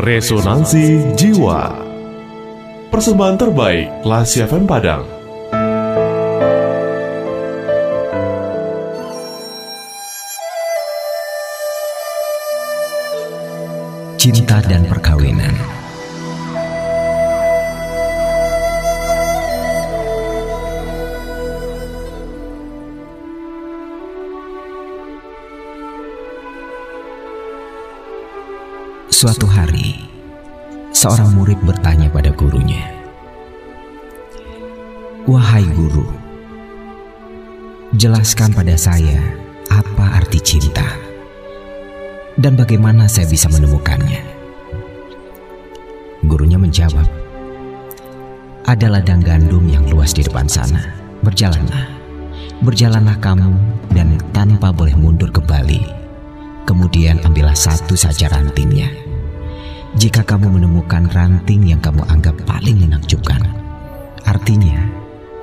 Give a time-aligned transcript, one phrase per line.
[0.00, 1.76] Resonansi Jiwa.
[2.88, 5.04] Persembahan terbaik Lasi FM Padang.
[14.16, 15.79] Cinta dan Perkawinan
[29.20, 30.00] Suatu hari,
[30.96, 32.88] seorang murid bertanya pada gurunya,
[35.28, 36.08] "Wahai guru,
[38.00, 39.20] jelaskan pada saya
[39.68, 40.88] apa arti cinta
[42.40, 44.24] dan bagaimana saya bisa menemukannya."
[46.24, 47.04] Gurunya menjawab,
[48.64, 50.96] "Ada ladang gandum yang luas di depan sana.
[51.20, 51.92] Berjalanlah,
[52.64, 53.52] berjalanlah kamu,
[53.92, 55.84] dan tanpa boleh mundur kembali.
[56.64, 59.09] Kemudian ambillah satu saja rantingnya."
[60.00, 63.44] Jika kamu menemukan ranting yang kamu anggap paling menakjubkan,
[64.24, 64.80] artinya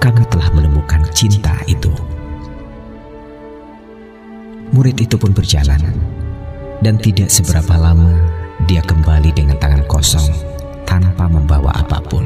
[0.02, 1.94] kamu telah menemukan cinta itu.
[4.73, 5.78] Murid itu pun berjalan,
[6.81, 8.17] dan tidak seberapa lama
[8.66, 10.25] dia kembali dengan tangan kosong
[10.89, 12.25] tanpa membawa apa pun.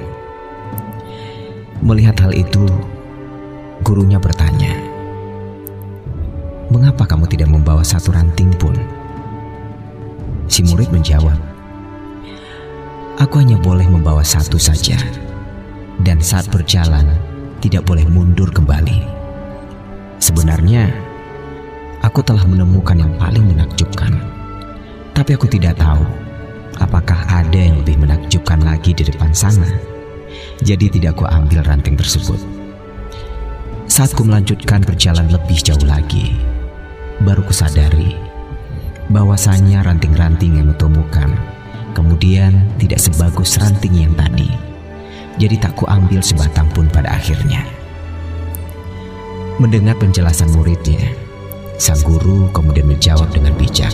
[1.83, 2.63] Melihat hal itu,
[3.83, 4.71] gurunya bertanya,
[6.71, 8.79] "Mengapa kamu tidak membawa satu ranting pun?"
[10.47, 11.50] Si murid menjawab,
[13.21, 14.97] Aku hanya boleh membawa satu saja,
[16.01, 17.05] dan saat berjalan
[17.61, 19.05] tidak boleh mundur kembali.
[20.17, 20.89] Sebenarnya,
[22.01, 24.17] aku telah menemukan yang paling menakjubkan,
[25.13, 26.01] tapi aku tidak tahu
[26.81, 29.69] apakah ada yang lebih menakjubkan lagi di depan sana.
[30.65, 32.41] Jadi, tidak ku ambil ranting tersebut.
[33.85, 36.41] Saat ku melanjutkan berjalan lebih jauh lagi,
[37.21, 38.17] baru kusadari
[39.13, 41.37] bahwasanya ranting-ranting yang kutemukan
[41.91, 44.51] kemudian tidak sebagus ranting yang tadi.
[45.39, 47.63] Jadi tak kuambil sebatang pun pada akhirnya.
[49.61, 51.11] Mendengar penjelasan muridnya,
[51.77, 53.93] sang guru kemudian menjawab dengan bijak.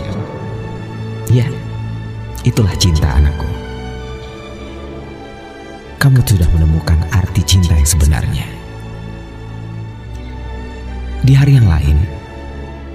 [1.28, 1.44] Ya,
[2.44, 3.48] itulah cinta anakku.
[5.98, 8.46] Kamu sudah menemukan arti cinta yang sebenarnya.
[11.26, 11.98] Di hari yang lain,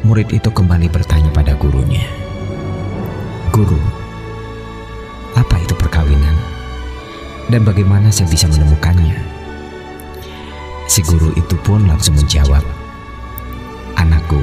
[0.08, 2.08] murid itu kembali bertanya pada gurunya.
[3.52, 3.78] Guru,
[5.34, 6.36] apa itu perkawinan?
[7.50, 9.18] Dan bagaimana saya bisa menemukannya?
[10.88, 12.64] Si guru itu pun langsung menjawab,
[13.98, 14.42] Anakku,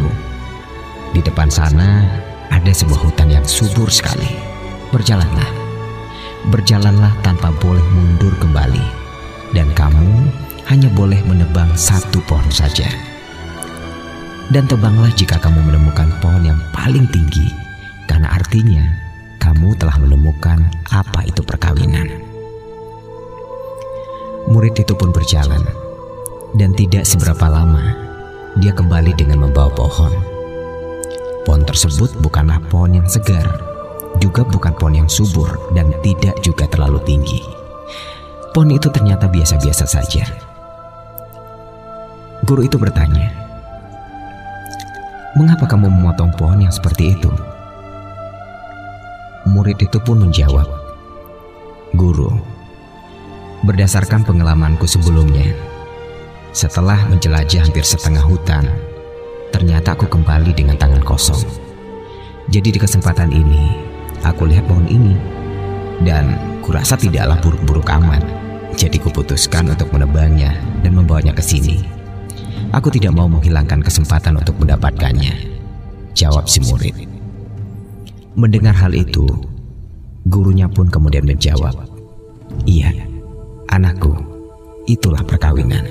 [1.10, 2.06] di depan sana
[2.50, 4.30] ada sebuah hutan yang subur sekali.
[4.90, 5.50] Berjalanlah,
[6.50, 9.02] berjalanlah tanpa boleh mundur kembali.
[9.50, 10.30] Dan kamu
[10.70, 12.86] hanya boleh menebang satu pohon saja.
[14.50, 17.50] Dan tebanglah jika kamu menemukan pohon yang paling tinggi,
[18.06, 19.09] karena artinya
[19.40, 22.06] kamu telah menemukan apa itu perkawinan.
[24.52, 25.64] Murid itu pun berjalan,
[26.54, 27.96] dan tidak seberapa lama
[28.60, 30.12] dia kembali dengan membawa pohon.
[31.48, 33.48] Pohon tersebut bukanlah pohon yang segar,
[34.20, 37.40] juga bukan pohon yang subur, dan tidak juga terlalu tinggi.
[38.52, 40.24] Pohon itu ternyata biasa-biasa saja.
[42.44, 43.30] Guru itu bertanya,
[45.38, 47.30] "Mengapa kamu memotong pohon yang seperti itu?"
[49.50, 50.68] Murid itu pun menjawab,
[51.98, 52.30] "Guru,
[53.66, 55.50] berdasarkan pengalamanku sebelumnya,
[56.54, 58.70] setelah menjelajah hampir setengah hutan,
[59.50, 61.42] ternyata aku kembali dengan tangan kosong.
[62.46, 63.74] Jadi di kesempatan ini,
[64.22, 65.18] aku lihat pohon ini,
[66.06, 68.22] dan kurasa tidaklah buruk-buruk amat.
[68.78, 70.54] Jadi kuputuskan untuk menebangnya
[70.86, 71.82] dan membawanya ke sini.
[72.70, 75.58] Aku tidak mau menghilangkan kesempatan untuk mendapatkannya."
[76.14, 77.09] Jawab si murid.
[78.38, 79.26] Mendengar hal itu,
[80.30, 81.74] gurunya pun kemudian menjawab,
[82.62, 82.94] "Iya,
[83.66, 84.14] anakku,
[84.86, 85.82] itulah perkawinan."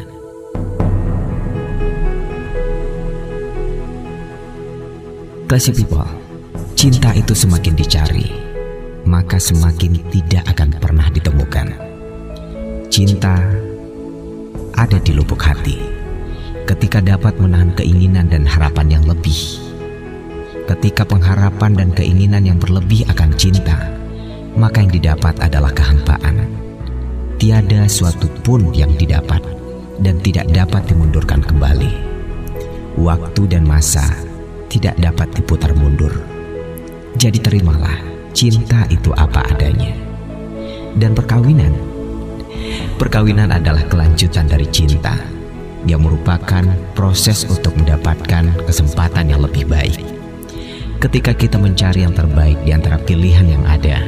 [5.51, 6.07] Classy people,
[6.79, 8.31] cinta itu semakin dicari,
[9.03, 11.75] maka semakin tidak akan pernah ditemukan.
[12.87, 13.35] Cinta
[14.79, 15.75] ada di lubuk hati
[16.63, 19.68] ketika dapat menahan keinginan dan harapan yang lebih
[20.69, 23.89] ketika pengharapan dan keinginan yang berlebih akan cinta,
[24.53, 26.45] maka yang didapat adalah kehampaan.
[27.41, 29.41] Tiada suatu pun yang didapat
[29.97, 31.89] dan tidak dapat dimundurkan kembali.
[33.01, 34.05] Waktu dan masa
[34.69, 36.13] tidak dapat diputar mundur.
[37.17, 37.97] Jadi terimalah
[38.37, 39.95] cinta itu apa adanya.
[40.93, 41.73] Dan perkawinan,
[43.01, 45.15] perkawinan adalah kelanjutan dari cinta
[45.87, 46.61] yang merupakan
[46.93, 50.18] proses untuk mendapatkan kesempatan yang lebih baik
[50.99, 54.03] ketika kita mencari yang terbaik di antara pilihan yang ada,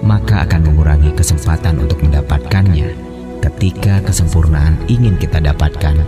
[0.00, 2.96] maka akan mengurangi kesempatan untuk mendapatkannya.
[3.44, 6.00] Ketika kesempurnaan ingin kita dapatkan,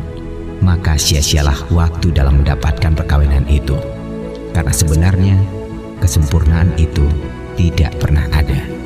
[0.65, 3.77] maka sia-sialah waktu dalam mendapatkan perkawinan itu.
[4.57, 5.37] Karena sebenarnya
[6.01, 7.05] kesempurnaan itu
[7.61, 8.86] tidak pernah ada.